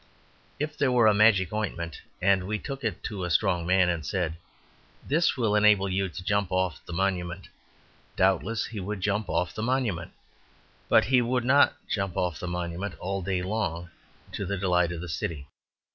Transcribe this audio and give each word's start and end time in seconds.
If 0.59 0.79
there 0.79 0.91
were 0.91 1.05
a 1.05 1.13
magic 1.13 1.53
ointment, 1.53 2.01
and 2.23 2.47
we 2.47 2.57
took 2.57 2.83
it 2.83 3.03
to 3.03 3.23
a 3.23 3.29
strong 3.29 3.67
man, 3.67 3.87
and 3.87 4.03
said, 4.03 4.35
"This 5.07 5.37
will 5.37 5.55
enable 5.55 5.87
you 5.87 6.09
to 6.09 6.23
jump 6.23 6.51
off 6.51 6.83
the 6.87 6.91
Monument," 6.91 7.49
doubtless 8.15 8.65
he 8.65 8.79
would 8.79 8.99
jump 8.99 9.29
off 9.29 9.53
the 9.53 9.61
Monument, 9.61 10.11
but 10.89 11.05
he 11.05 11.21
would 11.21 11.45
not 11.45 11.75
jump 11.87 12.17
off 12.17 12.39
the 12.39 12.47
Monument 12.47 12.95
all 12.97 13.21
day 13.21 13.43
long 13.43 13.91
to 14.31 14.43
the 14.43 14.57
delight 14.57 14.91
of 14.91 15.01
the 15.01 15.07
City. 15.07 15.47